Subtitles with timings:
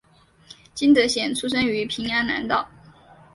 [0.73, 2.67] 金德贤出生于平安南道。